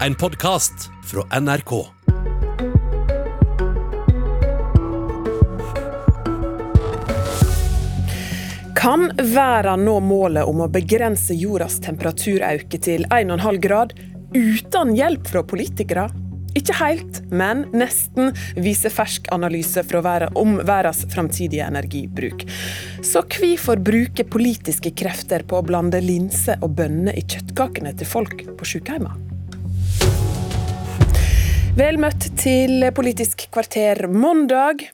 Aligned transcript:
En 0.00 0.14
podkast 0.14 0.90
fra 1.04 1.40
NRK. 1.40 1.86
Kan 8.76 9.12
verden 9.16 9.84
nå 9.84 10.00
målet 10.00 10.44
om 10.44 10.64
å 10.64 10.68
begrense 10.68 11.36
jordas 11.38 11.78
temperaturauke 11.84 12.80
til 12.82 13.06
1,5 13.06 13.60
grad 13.62 13.94
uten 14.34 14.96
hjelp 14.98 15.30
fra 15.30 15.44
politikere? 15.46 16.08
Ikke 16.58 16.74
helt, 16.80 17.20
men 17.30 17.64
nesten, 17.74 18.32
viser 18.58 18.90
fersk 18.90 19.30
analyse 19.34 19.84
om 20.34 20.56
verdens 20.58 21.04
framtidige 21.14 21.66
energibruk. 21.70 22.42
Så 23.02 23.22
hvorfor 23.22 23.78
bruke 23.78 24.26
politiske 24.26 24.90
krefter 24.90 25.46
på 25.46 25.62
å 25.62 25.66
blande 25.66 26.02
linser 26.02 26.58
og 26.62 26.74
bønner 26.82 27.14
i 27.14 27.22
kjøttkakene 27.22 27.94
til 27.94 28.10
folk 28.10 28.42
på 28.58 28.74
sykehjemmet? 28.74 29.33
Vel 31.74 31.98
møtt 31.98 32.28
til 32.38 32.84
Politisk 32.94 33.48
kvarter 33.54 34.04
mandag. 34.06 34.86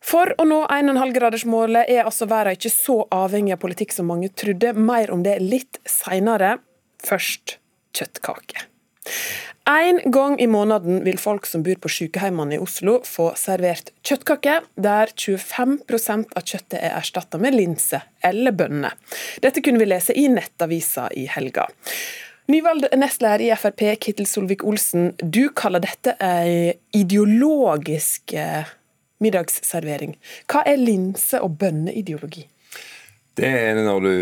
For 0.00 0.32
å 0.40 0.46
nå 0.48 0.62
1,5-gradersmålet 0.72 1.90
er 1.92 2.06
altså 2.08 2.26
verden 2.30 2.56
ikke 2.56 2.72
så 2.72 2.96
avhengig 3.12 3.52
av 3.54 3.60
politikk 3.62 3.92
som 3.92 4.08
mange 4.08 4.30
trodde. 4.32 4.72
Mer 4.72 5.12
om 5.12 5.20
det 5.26 5.36
litt 5.44 5.78
seinere. 5.84 6.56
Først 7.04 7.58
kjøttkake. 7.96 8.64
En 9.68 10.00
gang 10.10 10.38
i 10.40 10.48
måneden 10.50 11.04
vil 11.04 11.20
folk 11.20 11.44
som 11.46 11.62
bor 11.62 11.76
på 11.78 11.92
sykehjemmene 11.92 12.56
i 12.56 12.62
Oslo 12.62 12.96
få 13.06 13.28
servert 13.38 13.92
kjøttkake, 14.06 14.56
der 14.74 15.12
25% 15.12 16.32
av 16.34 16.48
kjøttet 16.48 16.80
er 16.80 16.96
erstatta 16.96 17.38
med 17.38 17.54
linse 17.54 18.00
eller 18.24 18.56
bønner. 18.56 18.96
Dette 19.44 19.62
kunne 19.62 19.78
vi 19.82 19.92
lese 19.92 20.16
i 20.16 20.26
Nettavisa 20.32 21.06
i 21.14 21.28
helga. 21.30 21.68
Nyvalgt 22.50 22.96
nestleder 22.98 23.44
i 23.44 23.50
Frp, 23.54 23.82
Kittil 24.00 24.26
Solvik-Olsen, 24.26 25.12
du 25.22 25.44
kaller 25.54 25.82
dette 25.84 26.16
ei 26.18 26.72
ideologisk 26.98 28.32
eh, 28.34 28.66
middagsservering. 29.22 30.16
Hva 30.50 30.64
er 30.66 30.80
linse- 30.80 31.38
og 31.44 31.54
bønneideologi? 31.60 32.48
Det 33.38 33.46
er 33.46 33.78
når 33.86 34.02
du 34.02 34.14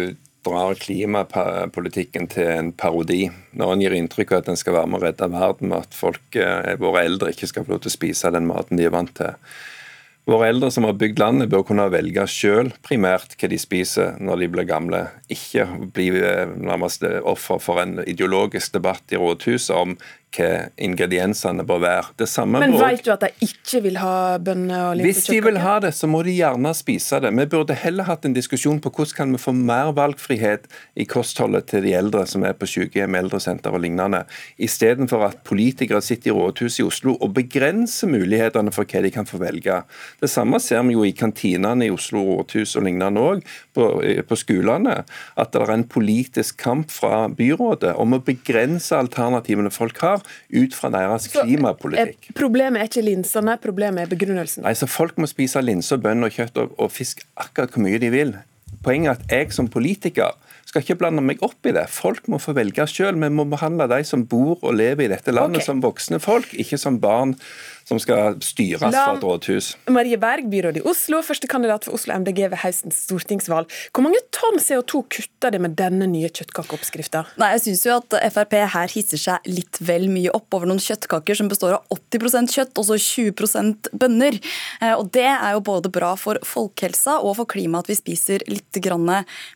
drar 0.44 0.76
klimapolitikken 0.76 2.28
til 2.34 2.52
en 2.52 2.70
parodi. 2.76 3.30
Når 3.56 3.72
en 3.72 3.86
gir 3.86 3.96
inntrykk 3.96 4.34
av 4.34 4.44
at 4.44 4.52
en 4.52 4.60
skal 4.60 4.76
være 4.76 4.92
med 4.92 5.00
å 5.00 5.06
redde 5.06 5.32
verden, 5.32 5.72
at 5.78 5.96
folk, 5.96 6.28
eh, 6.36 6.76
våre 6.84 7.06
eldre 7.08 7.32
ikke 7.32 7.48
skal 7.48 7.64
få 7.64 7.78
lov 7.78 7.86
til 7.86 7.94
å 7.94 7.96
spise 7.96 8.34
den 8.34 8.50
maten 8.50 8.76
de 8.76 8.90
er 8.90 8.92
vant 8.92 9.14
til. 9.16 9.40
Våre 10.28 10.50
eldre 10.52 10.68
som 10.68 10.84
har 10.84 10.96
bygd 11.00 11.22
landet, 11.22 11.48
bør 11.48 11.62
kunne 11.64 11.86
velge 11.88 12.26
selv 12.28 12.74
primært 12.84 13.32
hva 13.40 13.48
de 13.48 13.56
spiser 13.60 14.18
når 14.20 14.42
de 14.42 14.48
blir 14.52 14.66
gamle. 14.68 15.00
Ikke 15.32 15.64
bli 15.96 16.10
eh, 16.20 16.50
nærmest 16.52 17.06
offer 17.22 17.62
for 17.64 17.80
en 17.80 18.02
ideologisk 18.04 18.76
debatt 18.76 19.14
i 19.14 19.20
rådhuset 19.20 19.72
om 19.72 19.96
hva 20.36 20.68
ingrediensene 20.76 21.64
bør 21.66 21.80
være. 21.82 22.12
Det 22.20 22.28
samme 22.28 22.60
Men 22.62 22.74
vet 22.78 23.04
du 23.04 23.12
at 23.14 23.24
de 23.24 23.30
ikke 23.44 23.82
vil 23.84 23.98
ha 24.00 24.38
bønner 24.42 24.90
og 24.90 25.02
Hvis 25.04 25.24
de 25.28 25.40
vil 25.44 25.58
ha 25.62 25.78
det, 25.82 25.94
så 25.96 26.08
må 26.10 26.22
de 26.26 26.34
gjerne 26.36 26.72
spise 26.76 27.20
det. 27.24 27.32
Vi 27.38 27.46
burde 27.50 27.76
heller 27.78 28.08
hatt 28.08 28.26
en 28.28 28.36
diskusjon 28.36 28.80
på 28.84 28.92
hvordan 28.92 29.16
kan 29.16 29.32
vi 29.34 29.40
få 29.40 29.54
mer 29.56 29.92
valgfrihet 29.96 30.68
i 30.98 31.06
kostholdet 31.08 31.68
til 31.72 31.84
de 31.86 31.94
eldre 31.96 32.26
som 32.28 32.44
er 32.44 32.56
på 32.58 32.68
sykehjem, 32.68 33.16
eldresenter 33.18 33.74
og 33.74 33.82
lignende, 33.84 34.24
istedenfor 34.58 35.24
at 35.30 35.42
politikere 35.48 36.02
sitter 36.04 36.32
i 36.32 36.36
rådhuset 36.36 36.82
i 36.82 36.86
Oslo 36.86 37.16
og 37.16 37.32
begrenser 37.36 38.10
mulighetene 38.10 38.72
for 38.74 38.88
hva 38.88 39.02
de 39.04 39.12
kan 39.14 39.28
få 39.28 39.40
velge. 39.42 39.80
Det 40.20 40.30
samme 40.30 40.60
ser 40.62 40.84
vi 40.88 40.96
jo 40.96 41.06
i 41.06 41.14
kantinene 41.16 41.88
i 41.88 41.92
Oslo 41.94 42.24
rådhus 42.28 42.76
og 42.78 42.86
lignende 42.86 43.22
òg, 43.22 43.44
på, 43.74 43.88
på 44.28 44.38
skolene. 44.38 45.02
At 45.38 45.54
det 45.54 45.62
er 45.62 45.72
en 45.74 45.86
politisk 45.88 46.58
kamp 46.60 46.92
fra 46.92 47.28
byrådet 47.32 47.94
om 47.98 48.16
å 48.16 48.22
begrense 48.24 48.96
alternativene 48.96 49.72
folk 49.72 50.00
har, 50.02 50.17
ut 50.50 50.74
fra 50.76 50.90
deres 50.94 51.28
Så, 51.28 51.44
klimapolitikk. 51.44 52.30
eh, 52.30 52.36
Problemet 52.38 52.82
er 52.82 52.90
ikke 52.90 53.06
linsene, 53.06 53.56
problemet 53.62 54.06
er 54.06 54.12
begrunnelsen. 54.12 54.64
Nei, 54.66 54.74
så 54.78 54.88
Folk 54.90 55.18
må 55.18 55.28
spise 55.30 55.62
linser, 55.62 56.00
bønner, 56.02 56.32
kjøtt 56.32 56.58
og, 56.58 56.74
og 56.78 56.92
fisk 56.92 57.24
akkurat 57.36 57.74
hvor 57.74 57.84
mye 57.86 58.00
de 58.02 58.12
vil. 58.14 58.36
Poenget 58.84 59.10
er 59.10 59.16
at 59.16 59.32
jeg 59.32 59.56
som 59.56 59.68
politiker 59.68 60.36
skal 60.68 60.84
ikke 60.84 60.98
blande 61.00 61.22
meg 61.24 61.40
opp 61.44 61.64
i 61.66 61.72
det. 61.72 61.86
Folk 61.92 62.26
må 62.28 62.40
få 62.42 62.52
velge 62.56 62.84
selv. 62.90 63.20
Vi 63.22 63.30
må 63.32 63.46
behandle 63.48 63.88
de 63.88 64.02
som 64.04 64.26
bor 64.28 64.58
og 64.60 64.76
lever 64.76 65.06
i 65.06 65.12
dette 65.14 65.32
landet 65.32 65.62
okay. 65.62 65.68
som 65.70 65.80
voksne 65.80 66.20
folk, 66.20 66.52
ikke 66.60 66.78
som 66.80 66.98
barn 67.00 67.34
som 67.88 67.98
skal 68.02 68.36
styres 68.44 68.82
La- 68.84 68.90
fra 69.06 69.14
et 69.16 69.24
rådhus. 69.24 69.70
Marie 69.88 70.18
Berg, 70.20 70.48
byråd 70.52 70.76
i 70.80 70.84
Oslo, 70.88 71.22
første 71.24 71.48
kandidat 71.48 71.86
for 71.88 71.96
Oslo 71.96 72.12
MDG 72.20 72.42
ved 72.52 72.60
høstens 72.60 72.98
stortingsvalg. 73.06 73.70
Hvor 73.96 74.04
mange 74.04 74.20
tonn 74.34 74.58
CO2 74.60 75.00
kutter 75.08 75.54
det 75.54 75.60
med 75.64 75.76
denne 75.78 76.06
nye 76.10 76.28
kjøttkakeoppskrifta? 76.28 77.24
Nei, 77.40 77.52
jeg 77.56 77.64
synes 77.64 77.84
jo 77.88 77.96
at 77.96 78.16
Frp 78.34 78.56
her 78.74 78.92
hisser 78.92 79.20
seg 79.22 79.48
litt 79.48 79.80
vel 79.80 80.08
mye 80.12 80.32
opp 80.36 80.52
over 80.58 80.68
noen 80.68 80.82
kjøttkaker 80.82 81.38
som 81.38 81.48
består 81.48 81.78
av 81.78 81.96
80 81.96 82.52
kjøtt 82.52 82.76
og 82.82 82.88
så 82.90 82.98
20 83.00 83.88
bønner. 83.96 84.38
Eh, 84.82 84.94
Og 84.98 85.10
Det 85.12 85.24
er 85.24 85.52
jo 85.56 85.60
både 85.64 85.88
bra 85.92 86.12
for 86.20 86.38
folkehelsa 86.44 87.18
og 87.24 87.36
for 87.40 87.48
klimaet 87.48 87.86
at 87.86 87.92
vi 87.92 87.96
spiser 87.98 88.44
litt 88.50 88.72
grann 88.84 89.08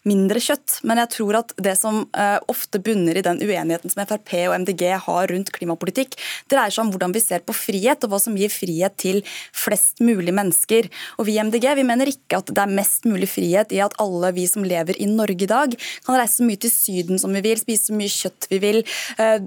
mindre 0.09 0.41
kjøtt. 0.41 0.81
Men 0.89 1.01
jeg 1.03 1.13
tror 1.19 1.39
at 1.43 1.53
det 1.61 1.77
som 1.79 2.07
eh, 2.17 2.39
ofte 2.49 2.81
bunner 2.83 3.19
i 3.19 3.25
den 3.25 3.43
uenigheten 3.43 3.93
som 3.93 4.05
Frp 4.07 4.33
og 4.49 4.57
MDG 4.65 4.87
har 5.05 5.29
rundt 5.29 5.53
klimapolitikk, 5.53 6.17
dreier 6.49 6.73
seg 6.73 6.87
om 6.87 6.93
hvordan 6.95 7.13
vi 7.15 7.21
ser 7.25 7.45
på 7.45 7.55
frihet, 7.57 8.03
og 8.07 8.15
hva 8.15 8.22
som 8.23 8.37
gir 8.39 8.53
frihet 8.53 8.97
til 9.03 9.23
flest 9.53 10.03
mulig 10.05 10.35
mennesker. 10.35 10.89
Og 11.19 11.27
Vi 11.27 11.37
i 11.37 11.43
MDG 11.43 11.69
vi 11.79 11.87
mener 11.87 12.11
ikke 12.11 12.41
at 12.43 12.51
det 12.53 12.63
er 12.63 12.73
mest 12.73 13.07
mulig 13.09 13.29
frihet 13.31 13.73
i 13.73 13.81
at 13.85 13.95
alle 14.03 14.33
vi 14.37 14.47
som 14.51 14.65
lever 14.67 14.99
i 15.01 15.09
Norge 15.11 15.47
i 15.47 15.51
dag, 15.51 15.75
kan 16.07 16.19
reise 16.19 16.41
så 16.41 16.47
mye 16.47 16.61
til 16.61 16.73
Syden 16.73 17.21
som 17.21 17.33
vi 17.35 17.43
vil, 17.45 17.61
spise 17.61 17.91
så 17.91 17.97
mye 17.97 18.13
kjøtt 18.13 18.49
vi 18.51 18.59
vil, 18.63 18.83
eh, 19.19 19.39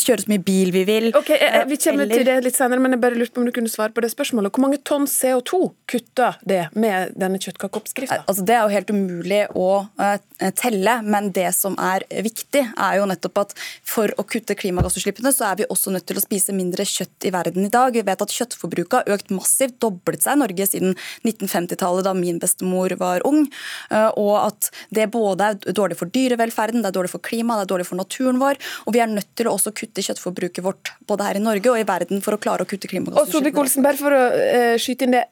kjøre 0.00 0.24
så 0.24 0.32
mye 0.32 0.44
bil 0.44 0.72
vi 0.74 0.84
vil. 0.88 1.10
Ok, 1.16 1.30
eh, 1.30 1.64
Vi 1.70 1.76
kommer 1.76 2.02
Eller- 2.02 2.16
til 2.16 2.24
det 2.24 2.44
litt 2.44 2.56
senere, 2.56 2.80
men 2.80 2.92
jeg 2.92 3.00
bare 3.00 3.14
lurte 3.14 3.32
på 3.32 3.38
om 3.38 3.46
du 3.46 3.52
kunne 3.52 3.68
svare 3.68 3.92
på 3.92 4.00
det 4.00 4.10
spørsmålet. 4.10 4.50
Hvor 4.50 4.62
mange 4.64 4.78
tonn 4.82 5.06
CO2 5.06 5.72
kutter 5.86 6.36
det 6.46 6.68
med 6.74 7.14
denne 7.18 7.38
kjøttkakeoppskrifta? 7.38 8.24
Altså, 8.26 8.44
det 8.44 8.54
er 8.56 8.62
jo 8.62 8.74
helt 8.74 8.90
umulig 8.90 9.48
å 9.54 9.88
eh, 9.98 10.50
telle, 10.56 11.02
men 11.02 11.30
det 11.30 11.54
som 11.54 11.76
er 11.76 12.00
viktig, 12.10 12.62
er 12.76 12.96
jo 12.98 13.06
nettopp 13.06 13.40
at 13.44 13.54
for 13.84 14.08
å 14.18 14.24
kutte 14.24 14.56
klimagassutslippene, 14.56 15.32
så 15.34 15.50
er 15.52 15.60
vi 15.60 15.68
også 15.70 15.92
nødt 15.92 16.06
til 16.06 16.16
å 16.16 16.24
spise 16.24 16.54
mindre 16.56 16.86
kjøtt 16.88 17.28
i 17.28 17.32
verden 17.34 17.66
i 17.66 17.72
dag. 17.72 17.92
Vi 17.92 18.04
vet 18.06 18.19
at 18.24 18.34
kjøttforbruket 18.34 18.96
har 19.00 19.16
økt 19.16 19.30
massivt, 19.34 19.78
doblet 19.82 20.22
seg 20.24 20.36
i 20.38 20.42
Norge 20.42 20.66
siden 20.70 20.94
1950-tallet, 21.26 22.04
da 22.06 22.14
min 22.16 22.40
bestemor 22.42 22.94
var 23.00 23.24
ung. 23.28 23.46
eh, 23.90 24.10
Og 24.16 24.34
at 24.46 24.70
det 24.90 25.10
både 25.10 25.50
er 25.50 25.74
dårlig 25.76 25.96
for 26.00 26.06
dyrevelferden, 26.12 26.82
det 26.82 26.90
er 26.92 26.98
dårlig 27.00 27.10
for 27.12 27.22
klimaet, 27.24 27.62
det 27.64 27.70
er 27.70 27.74
dårlig 27.74 27.88
for 27.90 28.00
naturen 28.00 28.38
vår. 28.42 28.60
Og 28.86 28.94
vi 28.94 29.00
er 29.02 29.10
nødt 29.10 29.30
til 29.36 29.46
å 29.50 29.56
også 29.56 29.72
kutte 29.76 30.02
kjøttforbruket 30.04 30.64
vårt, 30.64 30.92
både 31.06 31.26
her 31.26 31.36
i 31.40 31.44
Norge 31.44 31.70
og 31.72 31.78
i 31.80 31.86
verden, 31.88 32.20
for 32.24 32.36
å 32.36 32.40
klare 32.40 32.64
å 32.64 32.68
kutte 32.68 32.86
Og 32.88 32.94
klimagassutslippene. 32.94 33.82
Bare 33.84 34.00
for 34.00 34.16
å 34.16 34.24
eh, 34.38 34.76
skyte 34.80 35.06
inn 35.06 35.16
det. 35.18 35.26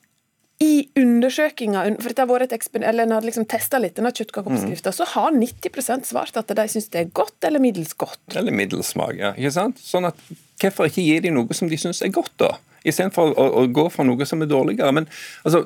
I 0.58 0.88
undersøkinga, 0.98 1.84
for 2.02 2.10
dette 2.10 2.24
har 2.24 2.26
vært 2.26 2.48
et 2.48 2.54
eksper- 2.56 2.82
eller 2.82 3.06
en 3.06 3.12
har 3.14 3.22
liksom 3.22 3.44
testa 3.46 3.78
litt 3.78 3.94
denne 3.94 4.10
kjøttkakeoppskrifta, 4.10 4.90
så 4.90 5.06
har 5.06 5.30
90% 5.30 6.08
svart 6.08 6.34
at 6.40 6.50
de 6.50 6.64
syns 6.66 6.88
det 6.90 7.04
er 7.04 7.12
godt 7.14 7.46
eller 7.46 7.62
middels 7.62 7.94
godt. 7.94 8.18
Eller 8.34 8.50
middels 8.50 8.90
smak. 8.90 9.14
Ja, 9.20 9.30
ikke 9.38 9.54
sant? 9.54 9.78
Sånn 9.78 10.08
at 10.10 10.18
Hvorfor 10.58 10.88
ikke 10.90 11.04
gi 11.06 11.20
dem 11.22 11.36
noe 11.36 11.54
som 11.54 11.68
de 11.70 11.76
syns 11.78 12.02
er 12.02 12.10
godt, 12.10 12.32
da? 12.42 12.56
Istedenfor 12.86 13.34
å, 13.34 13.46
å 13.62 13.64
gå 13.74 13.86
for 13.92 14.08
noe 14.08 14.26
som 14.28 14.42
er 14.44 14.50
dårligere. 14.50 14.92
Men 14.94 15.08
altså, 15.44 15.64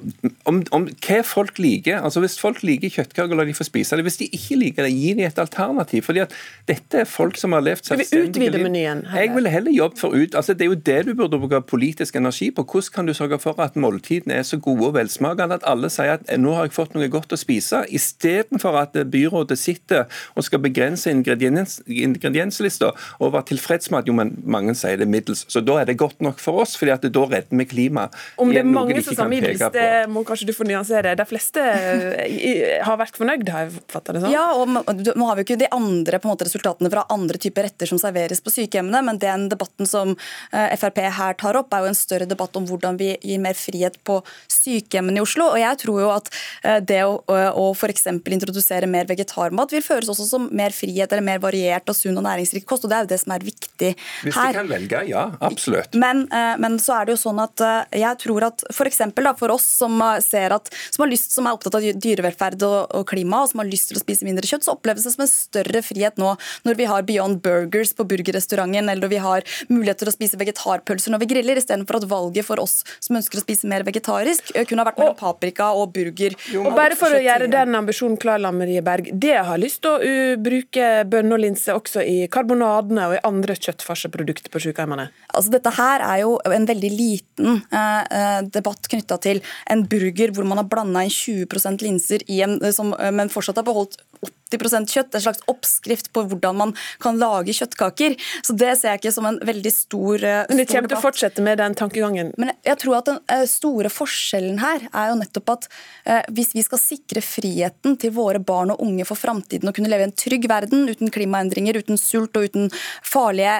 om, 0.48 0.62
om 0.74 0.88
hva 1.04 1.20
folk 1.26 1.58
liker 1.62 2.00
altså 2.02 2.22
Hvis 2.22 2.38
folk 2.40 2.62
liker 2.66 2.92
kjøttkaker, 2.92 3.36
la 3.36 3.46
de 3.46 3.54
få 3.56 3.66
spise 3.66 3.98
det. 3.98 4.06
Hvis 4.06 4.20
de 4.20 4.28
ikke 4.32 4.58
liker 4.60 4.86
det, 4.86 4.92
gi 4.94 5.14
dem 5.16 5.26
et 5.26 5.40
alternativ. 5.42 6.04
fordi 6.06 6.24
at 6.24 6.34
dette 6.68 7.02
er 7.02 7.08
folk 7.08 7.38
som 7.40 7.52
har 7.56 7.64
levd 7.64 7.84
selvstendige 7.88 8.52
liv. 8.54 8.64
menyen, 8.66 9.04
heller? 9.06 9.22
Jeg 9.22 9.34
ville 9.36 9.52
heller 9.52 9.76
jobbe 9.76 10.00
for 10.00 10.16
ut, 10.16 10.34
altså 10.34 10.54
Det 10.54 10.66
er 10.66 10.70
jo 10.70 10.80
det 10.90 10.98
du 11.06 11.14
burde 11.18 11.40
bruke 11.40 11.60
politisk 11.60 12.16
energi 12.16 12.50
på. 12.50 12.64
Hvordan 12.64 12.94
kan 12.94 13.06
du 13.06 13.14
sørge 13.14 13.38
for 13.42 13.60
at 13.62 13.76
måltidene 13.76 14.34
er 14.34 14.46
så 14.46 14.58
gode 14.58 14.86
og 14.90 14.94
velsmakende 14.94 15.58
at 15.60 15.66
alle 15.68 15.90
sier 15.92 16.18
at 16.18 16.26
nå 16.38 16.54
har 16.56 16.68
jeg 16.68 16.76
fått 16.76 16.94
noe 16.96 17.08
godt 17.12 17.32
å 17.34 17.38
spise, 17.40 17.84
istedenfor 17.88 18.78
at 18.80 18.96
byrådet 19.12 19.58
sitter 19.58 20.06
og 20.36 20.46
skal 20.46 20.62
begrense 20.64 21.10
ingrediens, 21.10 21.80
ingredienslista 21.86 22.92
og 23.18 23.32
være 23.34 23.52
tilfreds 23.52 23.90
med 23.90 24.02
at 24.02 24.10
jo, 24.10 24.16
men 24.16 24.34
mange 24.44 24.74
sier 24.78 24.98
det 25.00 25.08
middels. 25.10 25.44
Så 25.52 25.62
da 25.64 25.80
er 25.80 25.90
det 25.90 25.98
godt 26.00 26.20
nok 26.24 26.40
for 26.42 26.62
oss, 26.64 26.76
fordi 26.78 26.94
at 26.94 27.01
da 27.10 27.24
redder 27.26 27.58
vi 27.58 27.66
klimaet. 27.68 28.16
Om 28.36 28.52
det 28.52 28.62
er 28.62 28.68
mange 28.68 29.02
som 29.04 29.16
sa 29.16 29.26
middels, 29.30 29.62
det 29.74 29.88
må 30.12 30.22
kanskje 30.28 30.48
du 30.50 30.54
få 30.56 30.66
nyansere. 30.68 31.14
De 31.18 31.26
fleste 31.28 31.62
eh, 31.62 32.78
har 32.84 32.98
vært 33.00 33.18
fornøyd, 33.18 33.48
har 33.52 33.66
jeg 33.66 33.82
oppfatta 33.82 34.16
det 34.16 34.24
sånn? 34.24 34.34
Ja, 34.34 34.46
og 34.54 34.68
Nå 34.72 35.26
har 35.28 35.36
vi 35.36 35.42
jo 35.42 35.48
ikke 35.48 35.60
de 35.64 35.70
andre 35.74 36.20
på 36.20 36.28
en 36.28 36.34
måte, 36.34 36.46
resultatene 36.46 36.90
fra 36.92 37.04
andre 37.12 37.40
typer 37.42 37.66
retter 37.66 37.90
som 37.90 38.00
serveres 38.00 38.42
på 38.44 38.52
sykehjemmene, 38.54 39.02
men 39.06 39.20
den 39.22 39.48
debatten 39.52 39.88
som 39.88 40.14
eh, 40.14 40.76
Frp 40.78 41.02
her 41.02 41.36
tar 41.40 41.58
opp, 41.58 41.72
er 41.74 41.86
jo 41.86 41.92
en 41.92 41.98
større 41.98 42.28
debatt 42.28 42.56
om 42.58 42.66
hvordan 42.68 42.98
vi 43.00 43.12
gir 43.16 43.42
mer 43.42 43.58
frihet 43.58 43.98
på 44.06 44.20
sykehjemmene 44.52 45.20
i 45.20 45.24
Oslo. 45.24 45.50
og 45.52 45.60
Jeg 45.60 45.80
tror 45.84 46.02
jo 46.04 46.12
at 46.14 46.30
eh, 46.62 46.80
det 46.84 47.02
å, 47.08 47.18
å 47.26 47.68
f.eks. 47.74 48.08
introdusere 48.12 48.90
mer 48.90 49.08
vegetarmat 49.10 49.74
vil 49.74 49.84
føres 49.84 50.10
også 50.12 50.28
som 50.28 50.48
mer 50.54 50.74
frihet 50.76 51.10
eller 51.12 51.26
mer 51.26 51.42
variert 51.42 51.88
og 51.90 51.98
sunn 51.98 52.18
og 52.18 52.26
næringsrik 52.26 52.66
kost. 52.68 52.86
og 52.86 52.92
Det 52.92 52.98
er 52.98 53.06
jo 53.06 53.12
det 53.14 53.22
som 53.24 53.34
er 53.36 53.46
viktig 53.46 53.71
viktig 53.72 53.92
her. 53.92 54.22
Hvis 54.22 54.34
de 54.34 54.52
kan 54.54 54.68
velge, 54.68 55.02
ja. 55.08 55.24
Absolutt. 55.40 55.94
Men, 55.94 56.26
men, 56.58 56.78
så 56.78 57.00
er 57.00 57.06
det 57.06 57.16
jo 57.16 57.20
sånn 57.22 57.40
at 57.42 57.60
jeg 57.90 58.18
tror 58.22 58.48
at 58.48 58.64
for, 58.72 58.88
da, 59.22 59.34
for 59.38 59.52
oss 59.54 59.66
som 59.66 60.00
ser 60.22 60.52
at, 60.52 60.70
som, 60.90 61.04
har 61.04 61.10
lyst, 61.10 61.32
som 61.32 61.46
er 61.46 61.56
opptatt 61.56 61.76
av 61.78 61.82
dyrevelferd 61.82 62.62
og, 62.66 62.78
og, 62.92 63.06
klima, 63.08 63.42
og 63.42 63.52
som 63.52 63.62
har 63.62 63.70
lyst 63.70 63.90
til 63.90 63.98
å 63.98 64.02
spise 64.02 64.26
mindre 64.26 64.46
kjøtt, 64.46 64.66
så 64.66 64.76
oppleves 64.76 65.06
det 65.06 65.14
som 65.14 65.24
en 65.24 65.30
større 65.30 65.82
frihet 65.82 66.18
nå 66.20 66.34
når 66.66 66.78
vi 66.78 66.88
har 66.88 67.06
Beyond 67.06 67.42
Burgers 67.42 67.94
på 67.96 68.06
burgerrestauranten, 68.08 68.88
eller 68.88 69.02
når 69.02 69.12
vi 69.12 69.22
har 69.22 69.46
mulighet 69.70 70.02
til 70.02 70.10
å 70.10 70.14
spise 70.14 70.38
vegetarpølser 70.40 71.14
når 71.14 71.24
vi 71.24 71.30
griller, 71.34 71.60
istedenfor 71.60 72.00
at 72.00 72.08
valget 72.10 72.46
for 72.46 72.62
oss 72.62 72.80
som 73.02 73.18
ønsker 73.18 73.40
å 73.40 73.44
spise 73.44 73.68
mer 73.70 73.86
vegetarisk, 73.86 74.52
kunne 74.68 74.84
ha 74.84 74.90
vært 74.90 75.00
mellom 75.00 75.18
paprika 75.18 75.72
og 75.78 75.92
burger. 75.94 76.36
Jo, 76.52 76.64
og 76.68 76.76
bare 76.78 76.96
for 76.98 77.14
å 77.14 77.20
gjøre 77.22 77.50
den 77.52 77.76
ambisjonen 77.78 78.18
klar, 78.20 78.40
Marie 78.52 78.82
Berg, 78.84 79.10
det 79.22 79.36
har 79.46 79.60
lyst 79.60 79.82
til 79.84 79.92
å 79.92 80.00
uh, 80.02 80.40
bruke 80.40 80.88
bønner 81.08 81.36
og 81.36 81.42
linse 81.44 81.74
også 81.74 82.02
i 82.04 82.16
karbonadene 82.32 83.08
og 83.08 83.16
i 83.16 83.22
andre 83.26 83.56
kjøttfarseprodukter 83.62 84.52
på 84.52 84.62
sykehjemmene? 84.66 85.08
Altså, 85.32 85.52
dette 85.54 85.72
her 85.76 86.04
er 86.06 86.22
jo 86.24 86.36
en 86.46 86.68
veldig 86.68 86.92
liten 86.92 87.62
eh, 87.72 88.40
debatt 88.52 88.90
knytta 88.92 89.18
til 89.22 89.42
en 89.70 89.86
burger 89.88 90.34
hvor 90.34 90.48
man 90.48 90.62
har 90.62 90.68
blanda 90.70 91.06
inn 91.06 91.12
20% 91.12 91.86
linser 91.86 92.26
en, 92.42 92.58
som, 92.74 92.94
men 93.14 93.32
fortsatt 93.32 93.60
har 93.60 93.66
beholdt 93.68 94.00
80 94.22 94.41
kjøtt, 94.58 95.14
en 95.14 95.24
slags 95.24 95.42
oppskrift 95.50 96.12
på 96.12 96.26
hvordan 96.28 96.56
man 96.56 96.74
kan 97.00 97.18
lage 97.18 97.52
kjøttkaker. 97.52 98.16
Så 98.42 98.56
Det 98.56 98.76
ser 98.78 98.92
jeg 98.92 99.02
ikke 99.02 99.12
som 99.12 99.26
en 99.26 99.38
veldig 99.42 99.72
stor, 99.72 99.92
stor 99.92 100.48
Men 100.48 100.58
det 100.58 100.66
kommer 100.70 100.88
til 100.88 100.98
å 100.98 101.02
fortsette 101.02 101.42
med 101.44 101.58
den 101.58 101.74
tankegangen? 101.78 102.32
Men 102.40 102.52
jeg 102.64 102.78
tror 102.82 102.98
at 102.98 103.10
Den 103.10 103.20
eh, 103.32 103.44
store 103.50 103.90
forskjellen 103.92 104.60
her 104.62 104.86
er 104.88 105.10
jo 105.10 105.18
nettopp 105.20 105.52
at 105.56 105.68
eh, 106.04 106.22
hvis 106.32 106.52
vi 106.54 106.64
skal 106.64 106.80
sikre 106.80 107.22
friheten 107.24 107.96
til 108.00 108.12
våre 108.14 108.40
barn 108.42 108.72
og 108.74 108.82
unge 108.82 109.06
for 109.08 109.18
framtiden, 109.18 109.68
og 109.68 109.76
kunne 109.76 109.90
leve 109.90 110.06
i 110.06 110.08
en 110.10 110.14
trygg 110.16 110.46
verden 110.50 110.86
uten 110.88 111.10
klimaendringer, 111.12 111.78
uten 111.82 111.98
sult 112.00 112.36
og 112.38 112.48
uten 112.48 112.70
farlige 113.06 113.54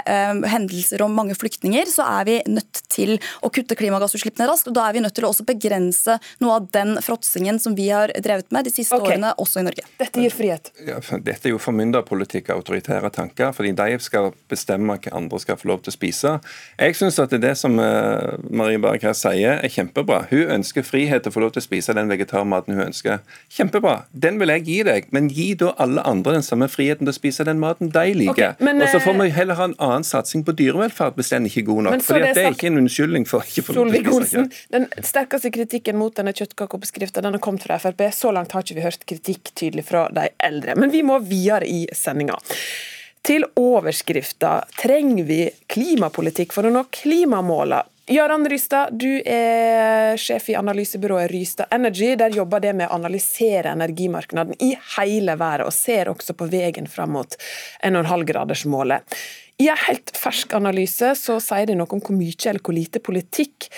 hendelser 0.49 1.03
og 1.05 1.13
mange 1.15 1.35
flyktninger, 1.39 1.89
så 1.91 2.07
er 2.21 2.27
vi 2.29 2.37
nødt 2.51 2.83
til 2.93 3.17
å 3.43 3.51
kutte 3.53 3.77
klimagassutslippene 3.79 4.49
raskt. 4.49 4.71
og 4.71 4.77
Da 4.77 4.89
er 4.89 4.97
vi 4.97 5.03
nødt 5.05 5.17
til 5.17 5.27
å 5.27 5.33
også 5.33 5.47
begrense 5.49 6.19
noe 6.43 6.59
av 6.61 6.69
den 6.75 6.97
fråtsingen 7.05 7.61
som 7.63 7.77
vi 7.79 7.89
har 7.93 8.13
drevet 8.23 8.51
med 8.55 8.69
de 8.69 8.75
siste 8.75 8.97
okay. 8.97 9.17
årene, 9.17 9.35
også 9.43 9.63
i 9.63 9.67
Norge. 9.69 9.87
Dette 10.01 10.25
gir 10.25 10.35
frihet 10.35 10.73
dette 11.23 11.49
er 11.49 11.55
jo 11.55 11.61
formynderpolitikk 11.63 12.51
og 12.51 12.63
autoritære 12.63 13.11
tanker. 13.15 13.53
fordi 13.53 13.73
de 13.73 13.99
skal 14.01 14.33
bestemme 14.49 14.97
hva 14.97 15.13
andre 15.17 15.41
skal 15.41 15.57
få 15.57 15.69
lov 15.69 15.83
til 15.83 15.93
å 15.93 15.97
spise. 15.97 16.35
Jeg 16.79 16.97
syns 16.97 17.19
at 17.19 17.31
det 17.31 17.55
som 17.59 17.79
uh, 17.79 18.39
Marie 18.51 18.79
Berg 18.79 19.03
her 19.03 19.17
sier, 19.17 19.59
er 19.63 19.73
kjempebra. 19.73 20.27
Hun 20.31 20.51
ønsker 20.59 20.83
frihet 20.87 21.25
til 21.25 21.33
å 21.33 21.37
få 21.37 21.45
lov 21.45 21.55
til 21.55 21.63
å 21.63 21.67
spise 21.67 21.95
den 21.97 22.11
vegetarmaten 22.11 22.77
hun 22.77 22.87
ønsker. 22.89 23.23
Kjempebra. 23.53 24.05
Den 24.13 24.41
vil 24.41 24.53
jeg 24.57 24.67
gi 24.67 24.79
deg, 24.89 25.09
men 25.15 25.31
gi 25.33 25.53
da 25.59 25.73
alle 25.83 26.05
andre 26.09 26.37
den 26.39 26.47
samme 26.47 26.69
friheten 26.73 27.07
til 27.07 27.15
å 27.15 27.19
spise 27.19 27.47
den 27.49 27.61
maten 27.63 27.93
de 27.93 28.07
liker. 28.17 28.33
Okay, 28.33 28.65
men, 28.65 28.83
og 28.83 28.91
så 28.93 29.03
får 29.03 29.19
vi 29.21 29.31
heller 29.37 29.59
ha 29.59 29.69
en 29.71 29.79
annen 29.83 30.07
satsing 30.07 30.45
på 30.47 30.55
dyrevelferd 30.59 31.19
hvis 31.19 31.33
den 31.35 31.49
ikke 31.49 31.63
er 31.63 31.69
god 31.69 31.83
nok. 31.89 32.07
fordi 32.07 32.25
det, 32.25 32.35
det 32.37 32.47
er 32.47 32.57
ikke 32.57 32.71
en 32.73 32.81
unnskyldning 32.83 33.29
for 33.29 33.47
ikke 33.47 33.67
få 33.67 33.77
lov 33.77 33.93
til 33.93 34.09
å 34.11 34.17
spise 34.23 34.43
kjøtt. 34.43 34.59
Den 34.73 34.89
sterkeste 35.05 35.53
kritikken 35.55 35.99
mot 36.01 36.15
denne 36.17 36.35
kjøttkakeoppskrifta 36.37 37.25
har 37.27 37.39
kommet 37.43 37.67
fra 37.67 37.79
Frp. 37.83 38.05
Så 38.15 38.33
langt 38.35 38.55
har 38.55 38.65
ikke 38.65 38.79
vi 38.79 38.85
hørt 38.85 39.07
kritikk 39.09 39.53
tydelig 39.59 39.87
fra 39.89 40.07
de 40.15 40.29
eldre. 40.43 40.72
Men 40.77 40.93
vi 40.93 41.03
må 41.07 41.19
videre 41.25 41.69
i 41.69 41.85
sendinga. 41.97 42.39
Til 43.23 43.45
overskrifta 43.59 44.57
trenger 44.81 45.27
vi 45.29 45.41
klimapolitikk 45.71 46.55
for 46.57 46.67
å 46.67 46.73
nå 46.75 46.89
klimamåla. 46.91 47.85
Jarand 48.11 48.49
Rystad, 48.51 48.91
du 48.99 49.23
er 49.23 50.17
sjef 50.19 50.49
i 50.51 50.57
analysebyrået 50.59 51.31
Rystad 51.31 51.71
Energy. 51.71 52.17
Der 52.19 52.35
jobber 52.35 52.61
det 52.61 52.73
med 52.75 52.91
å 52.91 52.97
analysere 52.99 53.71
energimarkedet 53.77 54.59
i 54.67 54.73
hele 54.97 55.37
verden, 55.39 55.71
og 55.71 55.77
ser 55.77 56.11
også 56.11 56.35
på 56.35 56.51
veien 56.51 56.91
fram 56.91 57.15
mot 57.15 57.39
1,5-gradersmålet. 57.87 59.23
I 59.63 59.69
en 59.71 59.79
helt 59.85 60.11
fersk 60.19 60.57
analyse 60.59 61.13
så 61.21 61.39
sier 61.43 61.69
det 61.71 61.77
noe 61.79 61.95
om 61.95 62.03
hvor 62.03 62.17
mye 62.19 62.35
eller 62.51 62.65
hvor 62.65 62.75
lite 62.75 62.99
politikk 63.05 63.69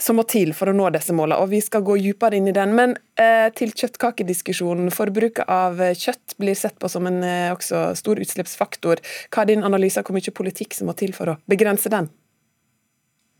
som 0.00 0.16
må 0.18 0.24
til 0.28 0.54
for 0.56 0.70
å 0.70 0.76
nå 0.76 0.88
disse 0.94 1.14
målene. 1.16 1.40
Og 1.42 1.50
vi 1.52 1.60
skal 1.64 1.84
gå 1.86 1.98
dypere 2.00 2.38
inn 2.38 2.48
i 2.50 2.56
den. 2.56 2.72
Men 2.76 2.96
eh, 3.20 3.48
til 3.56 3.74
kjøttkakediskusjonen. 3.76 4.92
Forbruket 4.94 5.50
av 5.50 5.80
kjøtt 5.98 6.38
blir 6.40 6.56
sett 6.58 6.78
på 6.80 6.90
som 6.92 7.08
en 7.10 7.20
eh, 7.26 7.52
stor 7.98 8.22
utslippsfaktor. 8.24 9.02
Hva 9.30 9.44
er 9.44 9.52
din 9.52 9.66
analyse 9.66 10.00
av 10.00 10.08
hvor 10.08 10.16
mye 10.16 10.34
politikk 10.34 10.76
som 10.76 10.90
må 10.90 10.96
til 10.98 11.12
for 11.16 11.34
å 11.34 11.38
begrense 11.50 11.92
den? 11.92 12.10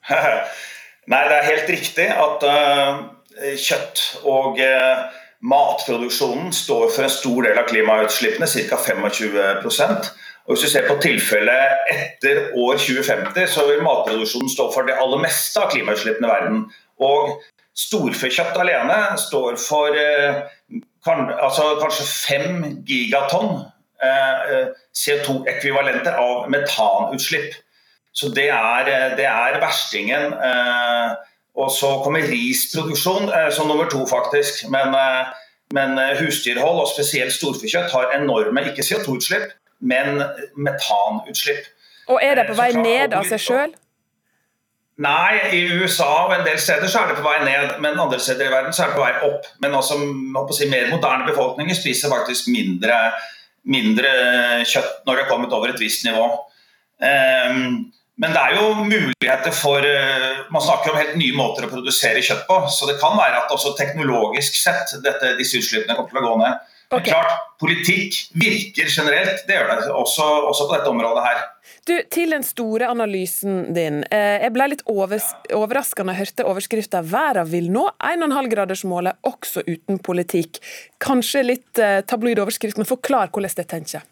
Nei, 1.11 1.25
det 1.27 1.37
er 1.37 1.49
helt 1.49 1.73
riktig 1.73 2.07
at 2.13 2.45
uh, 2.47 3.01
kjøtt 3.59 4.03
og 4.29 4.61
uh, 4.63 5.09
matproduksjonen 5.41 6.53
står 6.55 6.91
for 6.93 7.07
en 7.07 7.13
stor 7.13 7.47
del 7.49 7.59
av 7.59 7.69
klimautslippene, 7.71 8.47
ca. 8.47 8.79
25 8.85 10.11
og 10.47 10.55
Hvis 10.55 10.65
du 10.65 10.71
ser 10.73 10.89
på 10.89 10.97
tilfellet 11.03 11.91
etter 11.93 12.41
år 12.59 12.79
2050, 12.81 13.47
så 13.47 13.67
vil 13.69 13.83
matproduksjonen 13.87 14.51
stå 14.51 14.71
for 14.75 14.89
det 14.89 14.97
aller 14.99 15.23
meste 15.23 15.61
av 15.63 15.71
klimautslippene 15.71 16.27
i 16.27 16.31
verden. 16.33 16.63
Og 17.07 17.37
storfekjøtt 17.79 18.59
alene 18.59 18.97
står 19.21 19.59
for 19.63 19.95
eh, 19.97 20.41
kan, 21.07 21.31
altså 21.37 21.77
kanskje 21.81 22.09
fem 22.09 22.65
gigatonn 22.89 23.61
eh, 24.03 24.73
CO2-ekvivalenter 24.97 26.19
av 26.19 26.49
metanutslipp. 26.53 27.55
Så 28.13 28.33
det 28.35 28.49
er, 28.51 28.91
det 29.17 29.27
er 29.29 29.61
verstingen. 29.63 30.33
Eh, 30.35 31.15
og 31.61 31.71
så 31.75 31.93
kommer 32.05 32.27
risproduksjon 32.27 33.31
eh, 33.31 33.49
som 33.55 33.71
nummer 33.71 33.89
to, 33.91 34.03
faktisk. 34.09 34.67
Men, 34.73 34.95
eh, 34.95 35.31
men 35.77 35.99
husdyrhold, 36.19 36.83
og 36.83 36.91
spesielt 36.91 37.33
storfekjøtt, 37.37 37.93
har 37.95 38.17
enorme 38.19 38.67
ikke 38.71 38.83
CO2-utslipp, 38.83 39.53
men 39.81 40.23
metanutslipp. 40.57 41.69
Og 42.11 42.19
Er 42.23 42.41
det 42.41 42.49
på 42.51 42.57
vei 42.59 42.73
ned 42.77 43.15
av 43.15 43.29
seg 43.29 43.43
sjøl? 43.43 43.77
Nei, 45.01 45.37
i 45.57 45.61
USA 45.81 46.09
og 46.27 46.35
en 46.35 46.43
del 46.45 46.59
steder 46.61 46.91
så 46.91 47.01
er 47.01 47.13
det 47.13 47.21
på 47.21 47.25
vei 47.25 47.39
ned, 47.47 47.79
men 47.81 48.01
andre 48.03 48.19
steder 48.21 48.51
i 48.51 48.53
verden 48.53 48.75
så 48.77 48.85
er 48.85 48.91
det 48.91 48.99
på 48.99 49.05
vei 49.05 49.13
opp. 49.31 49.47
Men 49.63 49.77
altså, 49.79 49.97
si, 50.53 50.69
mer 50.69 50.91
moderne 50.93 51.29
befolkninger 51.29 51.79
spiser 51.79 52.13
faktisk 52.13 52.51
mindre, 52.53 52.99
mindre, 53.65 54.11
kjøtt 54.69 55.07
når 55.09 55.17
det 55.17 55.25
er 55.25 55.31
kommet 55.31 55.57
over 55.57 55.73
et 55.73 55.81
visst 55.81 56.05
nivå. 56.05 56.27
Um, 57.01 57.89
men 58.21 58.37
det 58.37 58.43
er 58.43 58.59
jo 58.59 58.83
muligheter 58.85 59.55
for 59.57 59.81
uh, 59.81 60.43
Man 60.53 60.61
snakker 60.61 60.93
om 60.93 60.99
helt 60.99 61.15
nye 61.17 61.33
måter 61.33 61.65
å 61.65 61.71
produsere 61.71 62.21
kjøtt 62.21 62.45
på. 62.51 62.59
Så 62.69 62.91
det 62.91 62.99
kan 63.01 63.17
være 63.17 63.41
at 63.41 63.55
også 63.55 63.73
teknologisk 63.79 64.59
sett 64.61 64.99
dette, 65.01 65.33
disse 65.41 65.63
utslippene 65.63 65.97
kommer 65.97 66.13
til 66.13 66.21
å 66.21 66.27
gå 66.27 66.37
ned. 66.43 66.77
Okay. 66.91 67.13
Klart, 67.13 67.33
Politikk 67.61 68.17
virker 68.35 68.89
generelt, 68.91 69.45
det 69.47 69.55
gjør 69.55 69.69
det 69.69 69.91
også, 69.95 70.25
også 70.51 70.65
på 70.67 70.75
dette 70.75 70.91
området 70.91 71.23
her. 71.23 71.43
Du, 71.87 71.93
Til 72.11 72.33
den 72.35 72.43
store 72.43 72.89
analysen 72.91 73.61
din. 73.77 74.01
Eh, 74.11 74.41
jeg 74.43 74.53
ble 74.57 74.67
litt 74.73 74.83
overraska 74.91 76.03
da 76.03 76.15
jeg 76.17 76.21
hørte 76.25 76.47
overskrifta 76.51 77.03
'Verden 77.07 77.47
vil 77.53 77.69
nå 77.71 77.85
1,5-gradersmålet 77.95 79.21
også 79.23 79.63
uten 79.69 80.01
politikk'. 80.03 80.59
Kanskje 80.99 81.45
litt 81.47 81.79
eh, 81.79 82.01
tabloid 82.03 82.43
overskrift, 82.43 82.81
men 82.81 82.91
forklar 82.91 83.31
hvordan 83.31 83.55
det 83.61 83.69
tenker. 83.71 84.03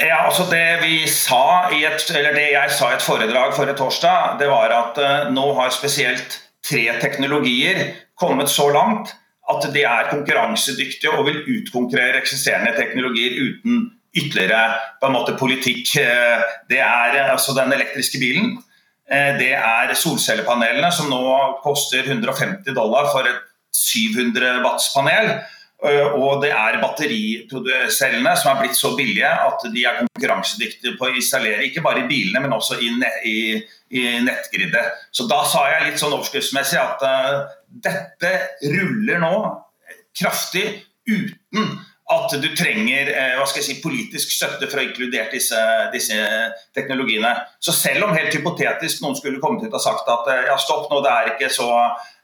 Ja, 0.00 0.26
altså 0.28 0.48
Det 0.50 0.80
vi 0.82 1.04
sa 1.08 1.68
i 1.72 1.84
et, 1.84 2.08
eller 2.14 2.32
det 2.36 2.48
jeg 2.52 2.72
sa 2.72 2.90
i 2.90 2.96
et 2.96 3.04
foredrag 3.04 3.54
forrige 3.56 3.76
torsdag, 3.76 4.36
det 4.40 4.48
var 4.48 4.72
at 4.72 4.98
uh, 5.00 5.30
nå 5.32 5.46
har 5.56 5.70
spesielt 5.72 6.40
tre 6.64 6.84
teknologier 7.00 7.94
kommet 8.20 8.52
så 8.52 8.68
langt 8.68 9.14
at 9.52 9.66
de 9.74 9.82
er 9.86 10.10
konkurransedyktige 10.10 11.12
og 11.14 11.28
vil 11.28 11.42
utkonkurrere 11.56 12.18
eksisterende 12.20 12.74
teknologier 12.78 13.36
uten 13.42 13.90
ytterligere 14.16 14.78
på 15.00 15.08
en 15.08 15.14
måte, 15.16 15.36
politikk. 15.38 15.96
Eh, 16.00 16.46
det 16.70 16.80
er 16.80 17.18
eh, 17.18 17.32
altså 17.32 17.54
den 17.56 17.74
elektriske 17.76 18.20
bilen. 18.22 18.56
Eh, 19.10 19.36
det 19.38 19.52
er 19.58 19.92
solcellepanelene 19.94 20.90
som 20.94 21.10
nå 21.12 21.22
koster 21.64 22.08
150 22.08 22.74
dollar 22.74 23.10
for 23.12 23.28
et 23.28 23.42
700 23.76 24.62
watts-panel. 24.64 25.36
Og 25.86 26.42
det 26.42 26.50
er 26.50 26.78
battericellene 26.82 28.32
som 28.38 28.52
er 28.52 28.62
blitt 28.62 28.78
så 28.78 28.92
billige 28.98 29.30
at 29.30 29.66
de 29.72 29.84
er 29.86 30.00
konkurransedyktige 30.02 30.96
på 30.98 31.08
å 31.08 31.14
installere 31.14 31.66
ikke 31.68 31.84
bare 31.84 32.04
i 32.04 32.08
bilene, 32.10 32.42
men 32.44 32.56
også 32.56 32.80
i, 32.82 33.36
nettgridet. 34.26 34.86
Så 35.14 35.28
da 35.30 35.44
sa 35.46 35.68
jeg 35.70 35.90
litt 35.90 36.00
sånn 36.02 36.14
overskriftsmessig 36.16 36.80
at 36.82 37.04
dette 37.86 38.32
ruller 38.72 39.22
nå 39.22 39.34
kraftig 40.16 40.66
uten 41.06 41.76
at 42.06 42.34
du 42.38 42.46
trenger 42.54 43.08
eh, 43.10 43.32
hva 43.34 43.44
skal 43.50 43.62
jeg 43.62 43.66
si, 43.66 43.76
politisk 43.82 44.30
støtte 44.30 44.68
for 44.70 44.78
å 44.78 44.84
inkludere 44.86 45.26
disse, 45.32 45.58
disse, 45.90 46.18
teknologiene. 46.76 47.32
Så 47.58 47.74
selv 47.74 48.06
om 48.06 48.14
helt 48.14 48.34
hypotetisk 48.34 49.02
noen 49.02 49.18
skulle 49.18 49.42
kommet 49.42 49.64
ut 49.66 49.74
og 49.74 49.82
sagt 49.82 50.06
at 50.12 50.30
eh, 50.30 50.44
ja, 50.46 50.54
stopp 50.62 50.86
nå, 50.92 51.00
det 51.02 51.10
er 51.10 51.32
ikke 51.34 51.50
så 51.50 51.66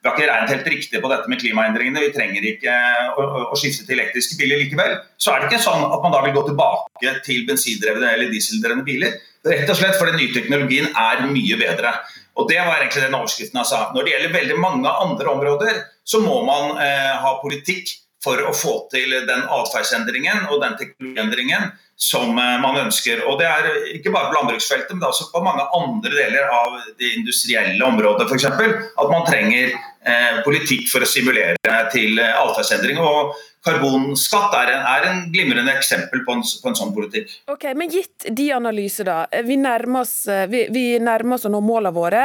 vi 0.03 0.09
har 0.09 0.17
ikke 0.17 0.29
regnet 0.29 0.51
helt 0.51 0.71
riktig 0.71 1.01
på 1.03 1.11
dette 1.11 1.31
med 1.31 1.39
klimaendringene, 1.39 2.01
vi 2.03 2.15
trenger 2.15 2.47
ikke 2.47 2.73
å, 3.15 3.27
å, 3.53 3.59
skifte 3.59 3.85
til 3.87 4.01
elektriske 4.01 4.39
biler 4.39 4.59
likevel, 4.65 4.97
så 5.15 5.31
er 5.31 5.43
det 5.43 5.51
ikke 5.51 5.63
sånn 5.63 5.85
at 5.87 6.03
man 6.03 6.15
da 6.15 6.23
vil 6.25 6.35
gå 6.35 6.43
tilbake 6.49 7.13
til 7.23 7.45
bensindrevne 7.47 8.09
eller 8.17 8.33
dieseldrevne 8.33 8.83
biler. 8.87 9.15
Rett 9.47 9.71
og 9.71 9.79
slett 9.79 9.99
fordi 9.99 10.15
den 10.15 10.21
nye 10.25 10.35
teknologien 10.35 10.91
er 10.91 11.23
mye 11.31 11.59
bedre. 11.59 11.95
Og 12.39 12.51
Det 12.51 12.59
var 12.59 12.81
egentlig 12.81 13.05
den 13.05 13.15
overskriften 13.19 13.61
jeg 13.61 13.71
sa. 13.71 13.81
Når 13.95 14.03
det 14.03 14.15
gjelder 14.15 14.35
veldig 14.35 14.59
mange 14.63 14.95
andre 15.07 15.35
områder, 15.37 15.81
så 16.03 16.23
må 16.23 16.41
man 16.47 16.83
eh, 16.83 17.15
ha 17.23 17.37
politikk 17.43 17.95
for 18.23 18.43
å 18.47 18.53
få 18.55 18.75
til 18.93 19.15
den 19.27 19.47
atferdsendringen 19.51 20.47
og 20.51 20.61
den 20.63 20.77
teknologiendringen 20.79 21.73
som 22.03 22.39
eh, 22.39 22.59
man 22.63 22.79
ønsker. 22.85 23.25
Og 23.29 23.39
Det 23.41 23.49
er 23.49 23.69
ikke 23.97 24.13
bare 24.15 24.31
på 24.31 24.39
landbruksfeltet, 24.39 24.95
men 24.97 25.09
også 25.09 25.29
på 25.33 25.43
mange 25.45 25.65
andre 25.77 26.13
deler 26.15 26.51
av 26.51 26.79
det 26.99 27.15
industrielle 27.19 27.83
området 27.87 28.29
f.eks. 28.29 28.49
At 28.51 29.11
man 29.11 29.27
trenger 29.29 29.75
eh, 29.75 30.43
politikk 30.47 30.89
for 30.91 31.05
å 31.05 31.11
simulere 31.11 31.57
til 31.95 32.19
eh, 32.19 32.35
atferdsendring. 32.43 32.99
Og 33.03 33.35
karbonskatt 33.63 34.57
er 34.59 34.73
en, 34.75 34.87
er 34.91 35.07
en, 35.11 35.21
glimrende 35.33 35.75
eksempel 35.77 36.25
på 36.27 36.35
en, 36.35 36.43
på 36.43 36.71
en, 36.71 36.79
sånn 36.79 36.95
politikk. 36.97 37.31
Ok, 37.53 37.69
men 37.79 37.93
Gitt 37.93 38.27
de 38.35 38.49
analyser, 38.57 39.07
da. 39.07 39.43
Vi 39.47 39.59
nærmer 39.61 40.03
oss, 40.03 40.17
vi, 40.51 40.65
vi 40.75 40.85
nærmer 41.03 41.37
oss 41.37 41.47
å 41.47 41.53
nå 41.53 41.63
målene 41.63 41.95
våre 41.95 42.25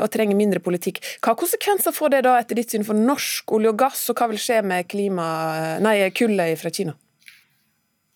og 0.00 0.08
trenger 0.12 0.38
mindre 0.38 0.62
politikk. 0.64 1.02
Hva 1.24 1.34
konsekvenser 1.38 1.94
får 1.96 2.14
det 2.14 2.24
da 2.28 2.38
etter 2.40 2.58
ditt 2.58 2.72
syn 2.72 2.86
for 2.86 2.96
norsk 2.96 3.52
olje 3.56 3.74
og 3.74 3.78
gass, 3.84 4.06
og 4.12 4.18
hva 4.20 4.30
vil 4.30 4.40
skje 4.40 4.62
med 4.64 4.88
klima, 4.88 5.28
nei, 5.84 5.98
kullet 6.16 6.56
fra 6.60 6.72
Kina? 6.72 6.96